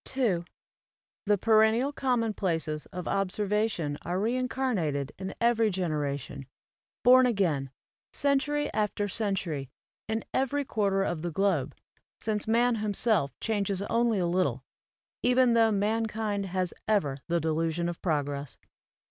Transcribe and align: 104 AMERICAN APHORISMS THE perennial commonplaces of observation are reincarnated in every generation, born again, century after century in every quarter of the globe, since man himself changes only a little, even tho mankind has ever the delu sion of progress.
104 0.07 0.33
AMERICAN 0.33 0.41
APHORISMS 0.41 1.27
THE 1.27 1.37
perennial 1.37 1.93
commonplaces 1.93 2.85
of 2.87 3.07
observation 3.07 3.99
are 4.03 4.19
reincarnated 4.19 5.11
in 5.19 5.35
every 5.39 5.69
generation, 5.69 6.47
born 7.03 7.27
again, 7.27 7.69
century 8.11 8.73
after 8.73 9.07
century 9.07 9.69
in 10.07 10.23
every 10.33 10.65
quarter 10.65 11.03
of 11.03 11.21
the 11.21 11.29
globe, 11.29 11.75
since 12.19 12.47
man 12.47 12.77
himself 12.77 13.39
changes 13.39 13.83
only 13.83 14.17
a 14.17 14.25
little, 14.25 14.63
even 15.21 15.53
tho 15.53 15.71
mankind 15.71 16.47
has 16.47 16.73
ever 16.87 17.17
the 17.27 17.39
delu 17.39 17.71
sion 17.71 17.87
of 17.87 18.01
progress. 18.01 18.57